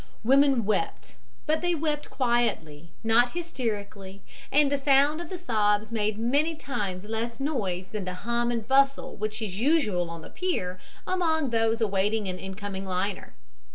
[0.23, 1.15] Women wept,
[1.45, 7.05] but they wept quietly, not hysterically, and the sound of the sobs made many times
[7.05, 11.81] less noise than the hum and bustle which is usual on the pier among those
[11.81, 13.35] awaiting an incoming liner.